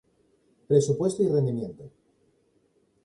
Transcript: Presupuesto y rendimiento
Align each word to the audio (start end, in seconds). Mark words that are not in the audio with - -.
Presupuesto 0.67 1.21
y 1.21 1.27
rendimiento 1.29 1.91